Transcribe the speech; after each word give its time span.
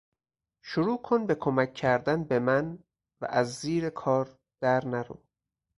شروع 0.63 1.01
کن 1.01 1.27
به 1.27 1.35
کمک 1.35 1.73
کردن 1.73 2.23
به 2.23 2.39
من 2.39 2.79
و 3.21 3.25
از 3.25 3.53
زیر 3.55 3.89
کار 3.89 4.39
در 4.61 4.85
نرو! 4.85 5.23